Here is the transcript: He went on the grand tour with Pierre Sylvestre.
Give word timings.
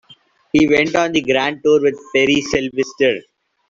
He 0.51 0.67
went 0.67 0.95
on 0.95 1.11
the 1.11 1.21
grand 1.21 1.61
tour 1.63 1.79
with 1.79 1.93
Pierre 2.11 2.41
Sylvestre. 2.41 3.19